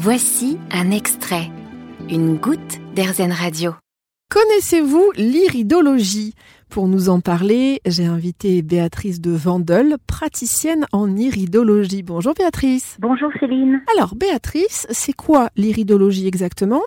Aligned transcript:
Voici 0.00 0.58
un 0.70 0.92
extrait, 0.92 1.50
une 2.08 2.36
goutte 2.36 2.78
d'Airzen 2.94 3.32
Radio. 3.32 3.72
Connaissez-vous 4.30 5.10
l'iridologie? 5.16 6.34
Pour 6.70 6.86
nous 6.86 7.08
en 7.08 7.18
parler, 7.18 7.80
j'ai 7.84 8.06
invité 8.06 8.62
Béatrice 8.62 9.20
de 9.20 9.32
Vandel, 9.32 9.96
praticienne 10.06 10.84
en 10.92 11.16
iridologie. 11.16 12.04
Bonjour 12.04 12.34
Béatrice. 12.34 12.96
Bonjour 13.00 13.32
Céline. 13.40 13.82
Alors 13.96 14.14
Béatrice, 14.14 14.86
c'est 14.90 15.14
quoi 15.14 15.48
l'iridologie 15.56 16.28
exactement? 16.28 16.82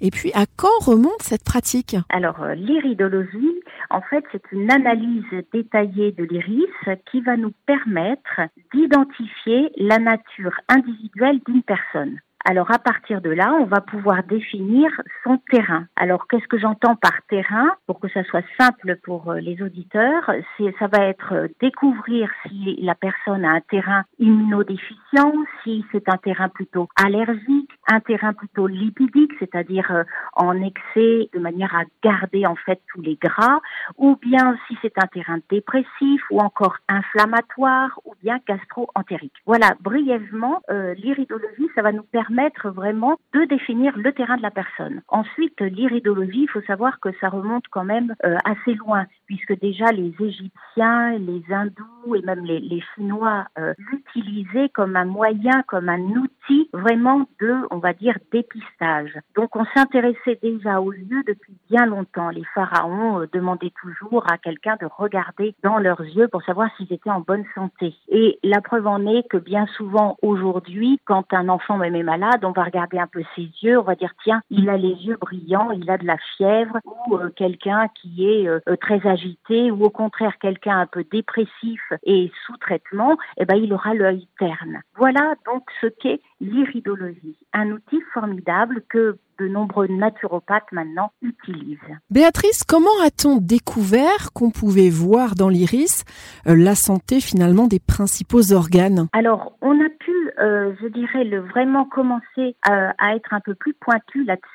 Et 0.00 0.10
puis 0.10 0.30
à 0.32 0.46
quand 0.56 0.78
remonte 0.80 1.20
cette 1.20 1.44
pratique? 1.44 1.96
Alors 2.08 2.42
euh, 2.42 2.54
l'iridologie, 2.54 3.60
en 3.90 4.00
fait, 4.00 4.24
c'est 4.32 4.44
une 4.52 4.70
analyse 4.70 5.24
détaillée 5.52 6.12
de 6.12 6.24
l'iris 6.24 6.98
qui 7.10 7.20
va 7.20 7.36
nous 7.36 7.52
permettre 7.66 8.40
d'identifier 8.72 9.70
la 9.76 9.98
nature 9.98 10.58
individuelle 10.70 11.40
d'une 11.46 11.62
personne. 11.62 12.20
Alors 12.46 12.70
à 12.70 12.78
partir 12.78 13.22
de 13.22 13.30
là, 13.30 13.54
on 13.58 13.64
va 13.64 13.80
pouvoir 13.80 14.22
définir 14.24 14.90
son 15.22 15.38
terrain. 15.50 15.86
Alors 15.96 16.28
qu'est-ce 16.28 16.46
que 16.46 16.58
j'entends 16.58 16.94
par 16.94 17.22
terrain? 17.30 17.70
Pour 17.86 18.00
que 18.00 18.08
ça 18.08 18.22
soit 18.24 18.44
simple 18.60 18.96
pour 19.02 19.30
euh, 19.30 19.40
les 19.40 19.62
auditeurs, 19.62 20.30
c'est 20.58 20.74
ça 20.78 20.86
va 20.88 21.06
être 21.06 21.32
euh, 21.32 21.48
découvrir 21.62 22.28
si 22.46 22.76
la 22.82 22.94
personne 22.94 23.46
a 23.46 23.52
un 23.54 23.60
terrain 23.62 24.04
immunodéficient, 24.18 25.32
si 25.62 25.86
c'est 25.90 26.06
un 26.10 26.18
terrain 26.18 26.50
plutôt 26.50 26.86
allergique, 27.02 27.70
un 27.90 28.00
terrain 28.00 28.34
plutôt 28.34 28.66
lipidique, 28.66 29.32
c'est-à-dire 29.38 29.90
euh, 29.90 30.04
en 30.34 30.60
excès 30.60 31.30
de 31.32 31.38
manière 31.38 31.74
à 31.74 31.84
garder 32.02 32.44
en 32.44 32.56
fait 32.56 32.82
tous 32.92 33.00
les 33.00 33.16
gras, 33.16 33.60
ou 33.96 34.16
bien 34.16 34.58
si 34.68 34.76
c'est 34.82 34.98
un 35.02 35.06
terrain 35.06 35.38
dépressif 35.48 36.20
ou 36.30 36.40
encore 36.40 36.76
inflammatoire 36.90 37.98
ou 38.04 38.12
bien 38.22 38.38
gastro-entérique. 38.46 39.32
Voilà, 39.46 39.76
brièvement, 39.80 40.60
l'iridologie, 40.68 41.68
ça 41.74 41.82
va 41.82 41.92
nous 41.92 42.02
permettre 42.02 42.33
permettre 42.34 42.70
vraiment 42.70 43.16
de 43.32 43.44
définir 43.44 43.96
le 43.96 44.12
terrain 44.12 44.36
de 44.36 44.42
la 44.42 44.50
personne. 44.50 45.02
Ensuite, 45.08 45.60
l'iridologie, 45.60 46.42
il 46.42 46.48
faut 46.48 46.62
savoir 46.62 46.98
que 47.00 47.10
ça 47.20 47.28
remonte 47.28 47.64
quand 47.70 47.84
même 47.84 48.14
euh, 48.24 48.36
assez 48.44 48.74
loin, 48.74 49.06
puisque 49.26 49.58
déjà 49.58 49.86
les 49.92 50.14
Égyptiens, 50.18 51.18
les 51.18 51.42
Hindous 51.50 52.14
et 52.14 52.22
même 52.22 52.44
les, 52.44 52.60
les 52.60 52.82
Chinois 52.94 53.46
euh, 53.58 53.74
l'utilisaient 53.78 54.68
comme 54.70 54.96
un 54.96 55.04
moyen, 55.04 55.62
comme 55.66 55.88
un 55.88 56.00
outil 56.00 56.68
vraiment 56.72 57.26
de, 57.40 57.54
on 57.70 57.78
va 57.78 57.92
dire, 57.92 58.16
dépistage. 58.32 59.12
Donc 59.34 59.56
on 59.56 59.64
s'intéressait 59.74 60.38
déjà 60.42 60.80
aux 60.80 60.92
yeux 60.92 61.22
depuis 61.26 61.56
bien 61.70 61.86
longtemps. 61.86 62.30
Les 62.30 62.44
pharaons 62.54 63.20
euh, 63.20 63.28
demandaient 63.32 63.72
toujours 63.80 64.24
à 64.30 64.38
quelqu'un 64.38 64.76
de 64.80 64.86
regarder 64.86 65.54
dans 65.62 65.78
leurs 65.78 66.02
yeux 66.02 66.28
pour 66.28 66.42
savoir 66.42 66.68
s'ils 66.76 66.92
étaient 66.92 67.10
en 67.10 67.20
bonne 67.20 67.44
santé. 67.54 67.94
Et 68.08 68.38
la 68.42 68.60
preuve 68.60 68.86
en 68.86 69.06
est 69.06 69.26
que 69.28 69.36
bien 69.36 69.66
souvent 69.76 70.16
aujourd'hui, 70.22 71.00
quand 71.04 71.32
un 71.32 71.48
enfant 71.48 71.76
même 71.76 71.94
est 71.94 72.02
malade, 72.02 72.44
on 72.44 72.52
va 72.52 72.64
regarder 72.64 72.98
un 72.98 73.06
peu 73.06 73.22
ses 73.34 73.48
yeux, 73.62 73.78
on 73.78 73.82
va 73.82 73.94
dire 73.94 74.12
tiens, 74.22 74.42
il 74.50 74.68
a 74.68 74.76
les 74.76 74.94
yeux 74.94 75.16
brillants, 75.20 75.70
il 75.70 75.88
a 75.90 75.98
de 75.98 76.06
la 76.06 76.16
fièvre, 76.36 76.78
ou 76.84 77.16
euh, 77.16 77.30
quelqu'un 77.34 77.88
qui 77.94 78.26
est 78.26 78.48
euh, 78.48 78.60
euh, 78.68 78.76
très 78.76 79.06
agité, 79.14 79.70
ou 79.70 79.84
au 79.84 79.90
contraire 79.90 80.38
quelqu'un 80.40 80.78
un 80.78 80.86
peu 80.86 81.04
dépressif 81.10 81.80
et 82.04 82.30
sous 82.46 82.56
traitement, 82.58 83.16
eh 83.38 83.44
ben 83.44 83.56
il 83.56 83.72
aura 83.72 83.94
l'œil 83.94 84.28
terne. 84.38 84.82
Voilà 84.96 85.34
donc 85.46 85.62
ce 85.80 85.86
qu'est 85.86 86.20
l'iridologie, 86.40 87.38
un 87.52 87.70
outil 87.70 88.00
formidable 88.12 88.82
que 88.88 89.16
de 89.40 89.48
nombreux 89.48 89.88
naturopathes 89.88 90.70
maintenant 90.70 91.10
utilisent. 91.20 91.78
Béatrice, 92.10 92.62
comment 92.62 93.00
a-t-on 93.04 93.38
découvert 93.38 94.32
qu'on 94.32 94.50
pouvait 94.50 94.90
voir 94.90 95.34
dans 95.34 95.48
l'iris 95.48 96.04
la 96.44 96.76
santé 96.76 97.20
finalement 97.20 97.66
des 97.66 97.80
principaux 97.80 98.52
organes? 98.52 99.08
Alors, 99.12 99.56
on 99.60 99.72
a 99.84 99.88
pu 99.98 100.14
euh, 100.40 100.72
je 100.80 100.88
dirais, 100.88 101.24
le 101.24 101.40
vraiment 101.40 101.84
commencer 101.84 102.56
à, 102.62 103.14
être 103.14 103.32
un 103.32 103.40
peu 103.40 103.54
plus 103.54 103.74
pointu 103.74 104.24
là-dessus 104.24 104.48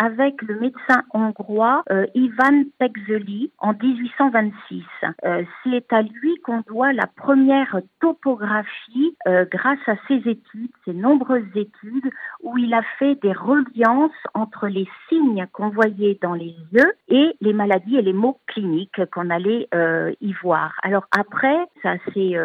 avec 0.00 0.42
le 0.42 0.58
médecin 0.60 1.02
hongrois 1.12 1.82
euh, 1.90 2.06
Ivan 2.14 2.64
Pexeli 2.78 3.50
en 3.58 3.72
1826. 3.72 4.84
Euh, 5.24 5.42
c'est 5.64 5.92
à 5.92 6.02
lui 6.02 6.36
qu'on 6.42 6.62
doit 6.66 6.92
la 6.92 7.06
première 7.06 7.80
topographie 8.00 9.16
grâce 9.50 9.78
à 9.86 9.96
ses 10.06 10.16
études, 10.28 10.70
ses 10.84 10.92
nombreuses 10.92 11.44
études, 11.54 12.10
où 12.42 12.56
il 12.58 12.72
a 12.74 12.82
fait 12.98 13.16
des 13.16 13.32
reliances 13.32 14.10
entre 14.34 14.68
les 14.68 14.88
signes 15.08 15.46
qu'on 15.52 15.70
voyait 15.70 16.18
dans 16.22 16.34
les 16.34 16.54
yeux 16.72 16.92
et 17.08 17.36
les 17.40 17.52
maladies 17.52 17.96
et 17.96 18.02
les 18.02 18.12
maux 18.12 18.38
cliniques 18.46 19.04
qu'on 19.12 19.30
allait 19.30 19.68
y 20.20 20.32
voir. 20.42 20.74
Alors 20.82 21.06
après, 21.16 21.56
ça 21.82 21.94
s'est 22.12 22.36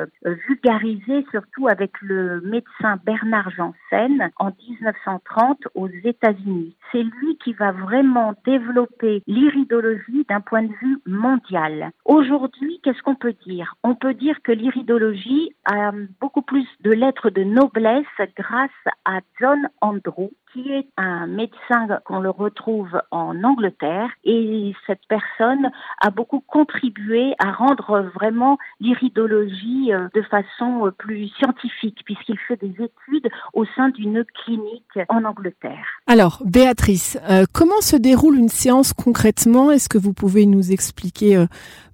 vulgarisé 0.47 1.25
surtout 1.31 1.67
avec 1.67 1.91
le 2.01 2.41
médecin 2.41 2.97
Bernard 3.05 3.51
Janssen 3.51 4.31
en 4.37 4.51
1930 4.69 5.67
aux 5.75 5.89
États-Unis. 6.03 6.75
Lui 7.19 7.37
qui 7.43 7.53
va 7.53 7.71
vraiment 7.71 8.33
développer 8.45 9.21
l'iridologie 9.27 10.25
d'un 10.29 10.41
point 10.41 10.63
de 10.63 10.73
vue 10.81 10.99
mondial. 11.05 11.91
Aujourd'hui, 12.05 12.79
qu'est-ce 12.83 13.01
qu'on 13.01 13.15
peut 13.15 13.35
dire? 13.45 13.75
On 13.83 13.95
peut 13.95 14.13
dire 14.13 14.41
que 14.43 14.51
l'iridologie 14.51 15.53
a 15.65 15.91
beaucoup 16.19 16.41
plus 16.41 16.67
de 16.81 16.91
lettres 16.91 17.29
de 17.29 17.43
noblesse 17.43 18.05
grâce 18.37 18.69
à 19.05 19.19
John 19.39 19.67
Andrew, 19.81 20.31
qui 20.53 20.71
est 20.71 20.87
un 20.97 21.27
médecin 21.27 21.87
qu'on 22.05 22.19
le 22.19 22.29
retrouve 22.29 23.01
en 23.11 23.43
Angleterre. 23.43 24.09
Et 24.23 24.73
cette 24.87 25.05
personne 25.07 25.71
a 26.01 26.09
beaucoup 26.09 26.41
contribué 26.41 27.33
à 27.39 27.51
rendre 27.51 28.11
vraiment 28.15 28.57
l'iridologie 28.79 29.93
euh, 29.93 30.07
de 30.13 30.21
façon 30.23 30.87
euh, 30.87 30.91
plus 30.91 31.29
scientifique 31.37 31.99
puisqu'il 32.05 32.37
fait 32.47 32.57
des 32.57 32.73
études 32.83 33.29
au 33.53 33.65
sein 33.75 33.89
d'une 33.89 34.25
clinique 34.43 34.99
en 35.09 35.23
Angleterre. 35.23 35.85
Alors, 36.07 36.41
Béatrice, 36.45 37.17
euh, 37.29 37.45
comment 37.53 37.81
se 37.81 37.95
déroule 37.95 38.37
une 38.37 38.49
séance 38.49 38.93
concrètement? 38.93 39.71
Est-ce 39.71 39.89
que 39.89 39.97
vous 39.97 40.13
pouvez 40.13 40.45
nous 40.45 40.71
expliquer 40.71 41.45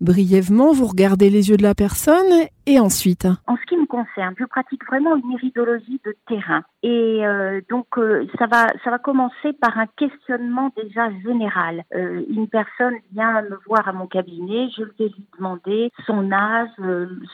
brièvement? 0.02 0.72
Vous 0.74 0.88
regardez 0.88 1.30
les 1.30 1.50
yeux 1.50 1.58
de 1.58 1.64
la 1.64 1.76
personne 1.76 2.48
et 2.68 2.80
ensuite 2.80 3.26
En 3.48 3.56
ce 3.56 3.66
qui 3.66 3.78
me 3.78 3.86
concerne, 3.86 4.36
je 4.38 4.44
pratique 4.44 4.86
vraiment 4.86 5.16
une 5.16 5.32
iridologie 5.32 6.02
de 6.06 6.16
terrain. 6.28 6.64
Et 6.84 7.26
euh, 7.26 7.62
donc, 7.70 7.98
euh, 7.98 8.28
ça, 8.38 8.46
va, 8.46 8.68
ça 8.84 8.92
va 8.92 9.00
commencer 9.00 9.54
par 9.54 9.78
un 9.78 9.88
questionnement 9.98 10.72
déjà 10.76 11.10
général. 11.26 11.84
Euh, 11.96 12.24
une 12.30 12.48
personne 12.50 12.96
vient 13.14 13.42
me 13.42 13.58
voir 13.66 13.88
à 13.88 13.94
mon 13.94 14.06
cabinet, 14.06 14.70
je 14.78 14.84
vais 14.84 15.08
lui 15.08 15.26
demander 15.38 15.92
son 16.06 16.32
âge, 16.32 16.70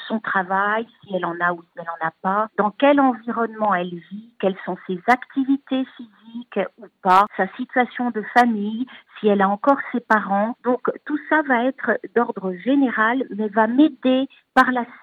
son 0.08 0.20
travail, 0.20 0.88
si 1.02 1.16
elle 1.16 1.26
en 1.26 1.36
a 1.42 1.52
ou 1.52 1.62
si 1.62 1.80
elle 1.80 1.86
n'en 1.86 2.08
a 2.08 2.14
pas, 2.22 2.48
dans 2.58 2.70
quel 2.70 3.00
environnement 3.00 3.74
elle 3.74 3.96
vit, 4.12 4.30
quelles 4.40 4.58
sont 4.66 4.78
ses 4.86 5.00
activités 5.08 5.84
physiques 5.98 6.60
ou 6.78 6.86
pas, 7.02 7.26
sa 7.38 7.48
situation 7.58 8.12
de 8.12 8.24
famille, 8.36 8.86
si 9.20 9.28
elle 9.28 9.42
a 9.42 9.50
encore 9.50 9.78
ses 9.92 10.00
parents. 10.00 10.56
Donc, 10.64 10.82
tout 11.06 11.20
ça 11.30 11.42
va 11.48 11.66
être 11.66 11.92
d'ordre 12.16 12.54
général, 12.64 13.26
mais 13.36 13.48
va 13.48 13.68
m'aider 13.68 14.28
par 14.54 14.72
la 14.72 14.84
suite 14.84 15.03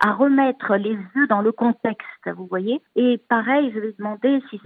à 0.00 0.12
remettre 0.12 0.76
les 0.76 0.98
yeux 1.14 1.26
dans 1.28 1.40
le 1.40 1.52
contexte, 1.52 2.28
vous 2.34 2.46
voyez. 2.46 2.80
Et 2.96 3.18
pareil, 3.28 3.70
je 3.74 3.80
vais 3.80 3.94
demander 3.98 4.42
si, 4.50 4.60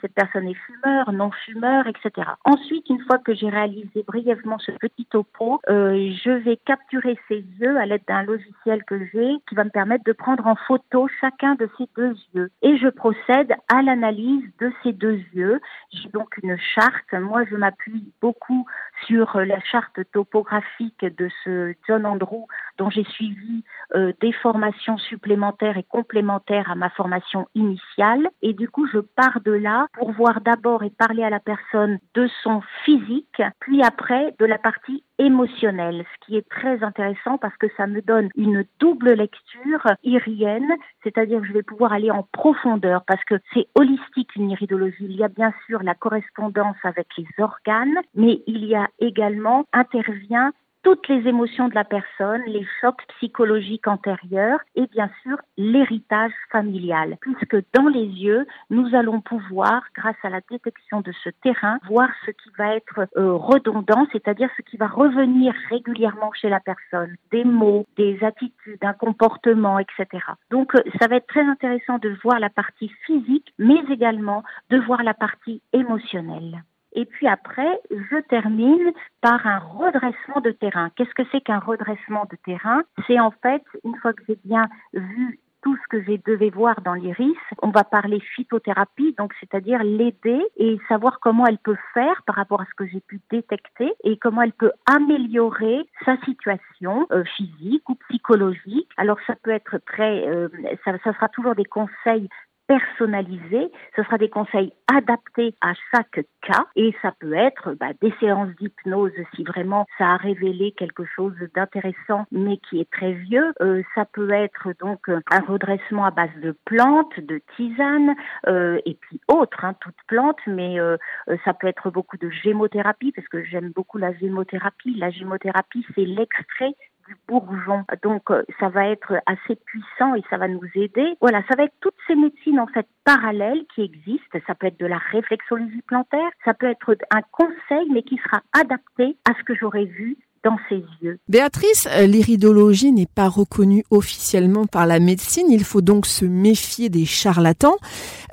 cette 0.00 0.14
personne 0.14 0.48
est 0.48 0.54
fumeur, 0.54 1.12
non 1.12 1.30
fumeur, 1.30 1.86
etc. 1.86 2.30
Ensuite, 2.44 2.88
une 2.88 3.00
fois 3.00 3.18
que 3.18 3.34
j'ai 3.34 3.48
réalisé 3.48 4.04
brièvement 4.06 4.58
ce 4.58 4.72
petit 4.72 5.06
topo, 5.06 5.60
euh, 5.68 6.12
je 6.24 6.30
vais 6.30 6.56
capturer 6.56 7.18
ces 7.28 7.44
yeux 7.60 7.76
à 7.78 7.86
l'aide 7.86 8.02
d'un 8.06 8.22
logiciel 8.22 8.84
que 8.84 9.04
j'ai 9.12 9.36
qui 9.48 9.54
va 9.54 9.64
me 9.64 9.70
permettre 9.70 10.04
de 10.04 10.12
prendre 10.12 10.46
en 10.46 10.56
photo 10.56 11.08
chacun 11.20 11.54
de 11.54 11.68
ces 11.78 11.88
deux 11.96 12.14
yeux. 12.34 12.50
Et 12.62 12.76
je 12.76 12.88
procède 12.88 13.54
à 13.72 13.82
l'analyse 13.82 14.44
de 14.60 14.72
ces 14.82 14.92
deux 14.92 15.20
yeux. 15.34 15.60
J'ai 15.92 16.08
donc 16.10 16.36
une 16.42 16.56
charte. 16.74 17.12
Moi, 17.12 17.44
je 17.50 17.56
m'appuie 17.56 18.12
beaucoup 18.20 18.66
sur 19.06 19.38
la 19.40 19.60
charte 19.60 20.00
topographique 20.12 21.04
de 21.04 21.28
ce 21.44 21.74
John 21.86 22.06
Andrew 22.06 22.46
dont 22.78 22.90
j'ai 22.90 23.04
suivi 23.04 23.64
euh, 23.94 24.12
des 24.20 24.32
formations 24.32 24.57
supplémentaires 24.98 25.76
et 25.76 25.82
complémentaires 25.82 26.70
à 26.70 26.74
ma 26.74 26.90
formation 26.90 27.46
initiale. 27.54 28.28
Et 28.42 28.52
du 28.52 28.68
coup, 28.68 28.86
je 28.86 28.98
pars 28.98 29.40
de 29.44 29.52
là 29.52 29.86
pour 29.94 30.12
voir 30.12 30.40
d'abord 30.40 30.82
et 30.82 30.90
parler 30.90 31.22
à 31.22 31.30
la 31.30 31.40
personne 31.40 31.98
de 32.14 32.28
son 32.42 32.62
physique, 32.84 33.42
puis 33.60 33.82
après 33.82 34.34
de 34.38 34.46
la 34.46 34.58
partie 34.58 35.04
émotionnelle, 35.18 36.04
ce 36.04 36.26
qui 36.26 36.36
est 36.36 36.48
très 36.48 36.82
intéressant 36.82 37.38
parce 37.38 37.56
que 37.56 37.66
ça 37.76 37.86
me 37.86 38.00
donne 38.00 38.28
une 38.36 38.64
double 38.78 39.14
lecture 39.14 39.82
irienne, 40.04 40.72
c'est-à-dire 41.02 41.40
que 41.40 41.46
je 41.46 41.52
vais 41.52 41.62
pouvoir 41.62 41.92
aller 41.92 42.10
en 42.10 42.22
profondeur 42.32 43.02
parce 43.04 43.24
que 43.24 43.34
c'est 43.52 43.66
holistique 43.74 44.34
une 44.36 44.50
iridologie. 44.50 44.96
Il 45.00 45.16
y 45.16 45.24
a 45.24 45.28
bien 45.28 45.52
sûr 45.66 45.82
la 45.82 45.94
correspondance 45.94 46.76
avec 46.84 47.08
les 47.16 47.26
organes, 47.38 47.98
mais 48.14 48.42
il 48.46 48.64
y 48.64 48.76
a 48.76 48.88
également 49.00 49.64
intervient 49.72 50.52
toutes 50.82 51.08
les 51.08 51.26
émotions 51.28 51.68
de 51.68 51.74
la 51.74 51.84
personne, 51.84 52.42
les 52.46 52.66
chocs 52.80 53.04
psychologiques 53.16 53.86
antérieurs 53.86 54.60
et 54.74 54.86
bien 54.86 55.10
sûr 55.22 55.36
l'héritage 55.56 56.32
familial, 56.50 57.16
puisque 57.20 57.56
dans 57.74 57.88
les 57.88 58.06
yeux, 58.06 58.46
nous 58.70 58.94
allons 58.94 59.20
pouvoir, 59.20 59.82
grâce 59.94 60.16
à 60.22 60.30
la 60.30 60.40
détection 60.50 61.00
de 61.00 61.12
ce 61.24 61.30
terrain, 61.42 61.78
voir 61.88 62.08
ce 62.24 62.30
qui 62.30 62.50
va 62.56 62.76
être 62.76 63.08
euh, 63.16 63.34
redondant, 63.34 64.06
c'est-à-dire 64.12 64.50
ce 64.56 64.62
qui 64.62 64.76
va 64.76 64.86
revenir 64.86 65.54
régulièrement 65.68 66.32
chez 66.32 66.48
la 66.48 66.60
personne, 66.60 67.14
des 67.32 67.44
mots, 67.44 67.86
des 67.96 68.18
attitudes, 68.22 68.82
un 68.82 68.92
comportement, 68.92 69.78
etc. 69.78 70.06
Donc 70.50 70.74
euh, 70.74 70.82
ça 71.00 71.08
va 71.08 71.16
être 71.16 71.26
très 71.26 71.44
intéressant 71.44 71.98
de 71.98 72.16
voir 72.22 72.38
la 72.38 72.50
partie 72.50 72.90
physique, 73.06 73.52
mais 73.58 73.82
également 73.90 74.42
de 74.70 74.78
voir 74.78 75.02
la 75.02 75.14
partie 75.14 75.62
émotionnelle. 75.72 76.62
Et 76.92 77.04
puis 77.04 77.28
après, 77.28 77.80
je 77.90 78.20
termine 78.28 78.92
par 79.20 79.46
un 79.46 79.58
redressement 79.58 80.40
de 80.42 80.50
terrain. 80.50 80.90
Qu'est-ce 80.96 81.14
que 81.14 81.28
c'est 81.30 81.40
qu'un 81.40 81.58
redressement 81.58 82.26
de 82.30 82.36
terrain? 82.44 82.82
C'est 83.06 83.20
en 83.20 83.30
fait, 83.30 83.62
une 83.84 83.96
fois 83.96 84.12
que 84.12 84.22
j'ai 84.28 84.38
bien 84.44 84.68
vu 84.92 85.38
tout 85.62 85.76
ce 85.76 85.88
que 85.88 86.02
j'ai 86.04 86.18
devais 86.18 86.50
voir 86.50 86.80
dans 86.82 86.94
l'iris. 86.94 87.36
On 87.62 87.70
va 87.70 87.84
parler 87.84 88.20
phytothérapie, 88.20 89.14
donc 89.18 89.32
c'est-à-dire 89.40 89.82
l'aider 89.82 90.40
et 90.56 90.78
savoir 90.88 91.20
comment 91.20 91.46
elle 91.46 91.58
peut 91.58 91.76
faire 91.94 92.22
par 92.26 92.36
rapport 92.36 92.60
à 92.60 92.64
ce 92.66 92.74
que 92.76 92.86
j'ai 92.86 93.00
pu 93.00 93.20
détecter 93.30 93.92
et 94.04 94.16
comment 94.18 94.42
elle 94.42 94.52
peut 94.52 94.72
améliorer 94.86 95.88
sa 96.04 96.16
situation 96.24 97.06
euh, 97.10 97.24
physique 97.36 97.88
ou 97.88 97.96
psychologique. 98.08 98.88
Alors 98.96 99.18
ça 99.26 99.34
peut 99.42 99.50
être 99.50 99.78
très, 99.78 100.28
euh, 100.28 100.48
ça, 100.84 100.92
ça 101.02 101.12
sera 101.12 101.28
toujours 101.28 101.54
des 101.54 101.64
conseils 101.64 102.28
personnalisé. 102.68 103.72
Ce 103.96 104.02
sera 104.04 104.18
des 104.18 104.28
conseils 104.28 104.72
adaptés 104.94 105.54
à 105.60 105.72
chaque 105.90 106.20
cas 106.42 106.66
et 106.76 106.94
ça 107.02 107.12
peut 107.18 107.32
être 107.32 107.72
bah, 107.72 107.92
des 108.00 108.12
séances 108.20 108.54
d'hypnose 108.60 109.12
si 109.34 109.42
vraiment 109.42 109.86
ça 109.96 110.10
a 110.10 110.16
révélé 110.16 110.72
quelque 110.72 111.04
chose 111.04 111.34
d'intéressant 111.54 112.26
mais 112.30 112.58
qui 112.58 112.80
est 112.80 112.90
très 112.90 113.12
vieux. 113.12 113.52
Euh, 113.60 113.82
ça 113.94 114.04
peut 114.04 114.30
être 114.30 114.68
donc 114.80 115.08
un 115.08 115.40
redressement 115.40 116.04
à 116.04 116.10
base 116.10 116.30
de 116.42 116.54
plantes, 116.66 117.18
de 117.18 117.40
tisanes 117.56 118.14
euh, 118.46 118.78
et 118.84 118.94
puis 118.94 119.20
autres, 119.28 119.64
hein, 119.64 119.74
toutes 119.80 120.02
plantes, 120.06 120.40
mais 120.46 120.78
euh, 120.78 120.96
ça 121.44 121.54
peut 121.54 121.66
être 121.66 121.90
beaucoup 121.90 122.18
de 122.18 122.28
gémothérapie 122.28 123.12
parce 123.12 123.28
que 123.28 123.42
j'aime 123.44 123.72
beaucoup 123.74 123.98
la 123.98 124.12
gémothérapie. 124.14 124.94
La 124.94 125.10
gémothérapie, 125.10 125.86
c'est 125.94 126.04
l'extrait 126.04 126.74
du 127.08 127.16
bourgeon. 127.26 127.84
Donc 128.02 128.30
euh, 128.30 128.42
ça 128.60 128.68
va 128.68 128.88
être 128.88 129.14
assez 129.26 129.56
puissant 129.56 130.14
et 130.14 130.22
ça 130.30 130.36
va 130.36 130.48
nous 130.48 130.60
aider. 130.74 131.16
Voilà, 131.20 131.42
ça 131.48 131.56
va 131.56 131.64
être 131.64 131.74
toutes 131.80 131.96
ces 132.06 132.14
médecines 132.14 132.60
en 132.60 132.66
fait 132.66 132.86
parallèles 133.04 133.64
qui 133.74 133.82
existent. 133.82 134.38
Ça 134.46 134.54
peut 134.54 134.66
être 134.66 134.78
de 134.78 134.86
la 134.86 134.98
réflexologie 134.98 135.82
plantaire, 135.82 136.30
ça 136.44 136.54
peut 136.54 136.68
être 136.68 136.96
un 137.10 137.22
conseil 137.32 137.88
mais 137.90 138.02
qui 138.02 138.18
sera 138.18 138.42
adapté 138.52 139.16
à 139.28 139.34
ce 139.38 139.42
que 139.44 139.54
j'aurais 139.54 139.84
vu 139.84 140.16
dans 140.44 140.56
ses 140.68 140.84
yeux. 141.02 141.18
Béatrice, 141.28 141.88
euh, 141.90 142.06
l'iridologie 142.06 142.92
n'est 142.92 143.06
pas 143.06 143.28
reconnue 143.28 143.84
officiellement 143.90 144.66
par 144.66 144.86
la 144.86 145.00
médecine, 145.00 145.46
il 145.50 145.64
faut 145.64 145.80
donc 145.80 146.06
se 146.06 146.24
méfier 146.24 146.88
des 146.88 147.04
charlatans. 147.04 147.76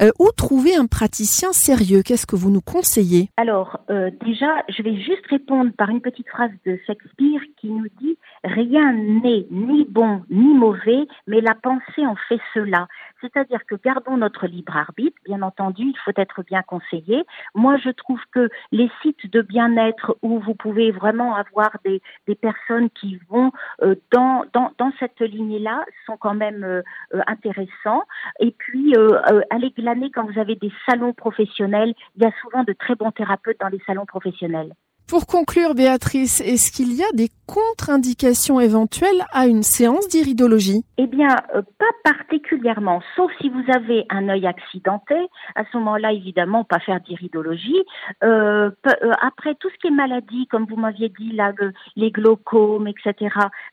Euh, 0.02 0.12
où 0.20 0.30
trouver 0.36 0.76
un 0.76 0.88
praticien 0.88 1.54
sérieux? 1.54 2.02
Qu'est-ce 2.04 2.26
que 2.26 2.36
vous 2.36 2.52
nous 2.52 2.62
conseillez? 2.62 3.30
Alors, 3.38 3.80
déjà, 4.26 4.64
je 4.68 4.84
vais 4.84 4.96
juste 4.98 5.26
répondre 5.30 5.72
par 5.78 5.90
une 5.90 6.02
petite 6.02 6.28
phrase 6.28 6.52
de 6.66 6.78
Shakespeare 6.86 7.42
qui 7.60 7.70
nous 7.70 7.88
dit 8.02 8.18
Rien 8.44 8.94
n'est 8.94 9.48
ni 9.50 9.86
bon 9.86 10.22
ni 10.30 10.54
mauvais, 10.54 11.08
mais 11.28 11.42
la 11.42 11.56
pensée 11.56 12.06
en 12.06 12.16
fait 12.28 12.40
cela. 12.54 12.88
C'est-à-dire 13.34 13.66
que 13.66 13.76
gardons 13.76 14.18
notre 14.18 14.48
libre 14.48 14.76
arbitre. 14.76 15.18
Bien 15.26 15.42
entendu, 15.42 15.84
il 15.84 15.98
faut 16.04 16.12
être 16.16 16.44
bien 16.44 16.62
conseillé. 16.62 17.26
Moi, 17.54 17.78
je 17.78 17.90
trouve 17.90 18.20
que 18.32 18.50
les 18.72 18.90
sites 19.02 19.32
de 19.32 19.42
bien-être 19.42 20.18
où 20.22 20.40
vous 20.40 20.56
pouvez 20.56 20.92
vraiment 20.92 21.36
avoir 21.36 21.78
des, 21.84 22.02
personnes 22.36 22.90
qui 22.90 23.20
vont 23.30 23.52
euh, 23.82 23.96
dans, 24.12 24.46
cette 25.00 25.20
lignée-là 25.20 25.84
sont 26.06 26.18
quand 26.18 26.36
même 26.36 26.64
euh, 26.64 26.82
euh, 27.14 27.22
intéressants. 27.28 28.04
Et 28.40 28.52
puis, 28.52 28.94
allez 29.50 29.72
glaner 29.72 30.12
quand 30.12 30.26
vous 30.26 30.40
avez 30.40 30.56
des 30.56 30.72
salons 30.88 31.14
professionnels. 31.14 31.94
Il 32.16 32.24
y 32.24 32.26
a 32.26 32.32
souvent 32.42 32.64
de 32.64 32.74
très 32.74 32.96
bons 32.96 33.12
thérapeutes 33.12 33.60
dans 33.60 33.70
les 33.70 33.82
salons 33.86 34.06
professionnels. 34.06 34.74
Pour 35.08 35.28
conclure, 35.28 35.76
Béatrice, 35.76 36.42
est-ce 36.42 36.72
qu'il 36.72 36.94
y 36.94 37.04
a 37.04 37.12
des 37.14 37.30
contre-indications 37.46 38.60
éventuelles 38.60 39.24
à 39.32 39.46
une 39.46 39.62
séance 39.62 40.08
d'iridologie? 40.08 40.84
Eh 40.98 41.06
bien, 41.06 41.30
euh, 41.54 41.62
pas 41.78 41.86
particulièrement, 42.04 43.04
sauf 43.16 43.32
si 43.40 43.50
vous 43.50 43.64
avez 43.72 44.08
un 44.10 44.30
œil 44.30 44.48
accidenté. 44.48 45.16
À 45.54 45.64
ce 45.66 45.78
moment-là, 45.78 46.12
évidemment, 46.12 46.64
pas 46.64 46.80
faire 46.80 47.00
d'iridologie. 47.02 47.84
Euh, 48.24 48.72
euh, 48.88 49.12
après, 49.22 49.54
tout 49.54 49.70
ce 49.70 49.78
qui 49.78 49.88
est 49.88 49.96
maladie, 49.96 50.48
comme 50.48 50.66
vous 50.66 50.76
m'aviez 50.76 51.10
dit, 51.10 51.34
là, 51.34 51.54
les 51.96 52.10
glaucomes, 52.10 52.88
etc., 52.88 53.14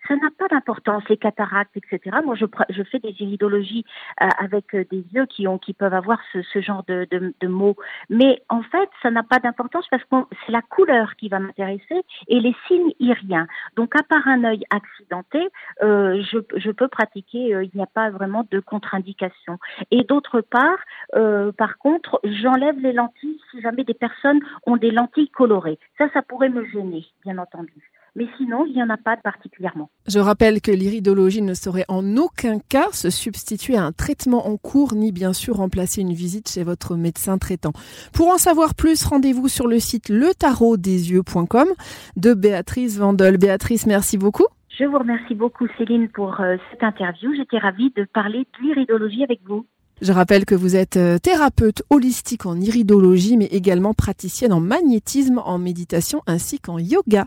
ça 0.08 0.16
n'a 0.16 0.28
pas 0.38 0.48
d'importance, 0.48 1.02
les 1.08 1.16
cataractes, 1.16 1.76
etc. 1.78 2.18
Moi, 2.26 2.34
je, 2.34 2.82
fais 2.82 2.98
des 2.98 3.14
iridologies 3.20 3.86
avec 4.18 4.76
des 4.76 5.04
yeux 5.14 5.26
qui, 5.26 5.72
peuvent 5.72 5.94
avoir 5.94 6.18
ce, 6.34 6.42
ce 6.42 6.60
genre 6.60 6.84
de, 6.86 7.06
de, 7.10 7.34
de 7.40 7.48
mots. 7.48 7.76
Mais 8.10 8.42
en 8.50 8.62
fait, 8.62 8.90
ça 9.02 9.10
n'a 9.10 9.22
pas 9.22 9.38
d'importance 9.38 9.86
parce 9.90 10.04
que 10.04 10.16
c'est 10.44 10.52
la 10.52 10.60
couleur 10.60 11.16
qui 11.21 11.21
va 11.28 11.38
m'intéresser 11.38 12.02
et 12.28 12.40
les 12.40 12.54
signes 12.66 12.92
iriens. 13.00 13.46
Donc, 13.76 13.94
à 13.96 14.02
part 14.02 14.26
un 14.26 14.44
œil 14.44 14.64
accidenté, 14.70 15.38
euh, 15.82 16.22
je, 16.22 16.38
je, 16.58 16.70
peux 16.70 16.88
pratiquer, 16.88 17.54
euh, 17.54 17.64
il 17.64 17.70
n'y 17.74 17.82
a 17.82 17.86
pas 17.86 18.10
vraiment 18.10 18.46
de 18.50 18.60
contre-indication. 18.60 19.58
Et 19.90 20.04
d'autre 20.04 20.40
part, 20.40 20.78
euh, 21.14 21.52
par 21.52 21.78
contre, 21.78 22.20
j'enlève 22.24 22.78
les 22.78 22.92
lentilles 22.92 23.40
si 23.50 23.60
jamais 23.60 23.84
des 23.84 23.94
personnes 23.94 24.40
ont 24.66 24.76
des 24.76 24.90
lentilles 24.90 25.30
colorées. 25.30 25.78
Ça, 25.98 26.08
ça 26.12 26.22
pourrait 26.22 26.48
me 26.48 26.64
gêner, 26.66 27.04
bien 27.24 27.38
entendu. 27.38 27.90
Mais 28.14 28.26
sinon, 28.36 28.66
il 28.66 28.74
n'y 28.74 28.82
en 28.82 28.90
a 28.90 28.98
pas 28.98 29.16
particulièrement. 29.16 29.90
Je 30.06 30.18
rappelle 30.18 30.60
que 30.60 30.70
l'iridologie 30.70 31.40
ne 31.40 31.54
saurait 31.54 31.86
en 31.88 32.16
aucun 32.16 32.58
cas 32.58 32.88
se 32.92 33.08
substituer 33.08 33.76
à 33.76 33.84
un 33.84 33.92
traitement 33.92 34.48
en 34.48 34.56
cours, 34.58 34.94
ni 34.94 35.12
bien 35.12 35.32
sûr 35.32 35.56
remplacer 35.56 36.02
une 36.02 36.12
visite 36.12 36.50
chez 36.50 36.62
votre 36.62 36.96
médecin 36.96 37.38
traitant. 37.38 37.72
Pour 38.12 38.28
en 38.28 38.36
savoir 38.38 38.74
plus, 38.74 39.04
rendez-vous 39.04 39.48
sur 39.48 39.66
le 39.66 39.78
site 39.78 40.10
letarotdesyeux.com 40.10 41.68
de 42.16 42.34
Béatrice 42.34 42.98
Vandel. 42.98 43.38
Béatrice, 43.38 43.86
merci 43.86 44.18
beaucoup. 44.18 44.46
Je 44.78 44.84
vous 44.84 44.98
remercie 44.98 45.34
beaucoup 45.34 45.66
Céline 45.78 46.08
pour 46.08 46.40
euh, 46.40 46.56
cette 46.70 46.82
interview. 46.82 47.34
J'étais 47.34 47.58
ravie 47.58 47.92
de 47.96 48.04
parler 48.04 48.40
de 48.40 48.66
l'iridologie 48.66 49.22
avec 49.22 49.40
vous. 49.46 49.66
Je 50.00 50.12
rappelle 50.12 50.44
que 50.44 50.54
vous 50.54 50.76
êtes 50.76 50.96
euh, 50.96 51.18
thérapeute 51.18 51.82
holistique 51.88 52.46
en 52.46 52.56
iridologie, 52.60 53.36
mais 53.36 53.46
également 53.46 53.94
praticienne 53.94 54.52
en 54.52 54.60
magnétisme, 54.60 55.40
en 55.44 55.58
méditation 55.58 56.22
ainsi 56.26 56.58
qu'en 56.58 56.78
yoga. 56.78 57.26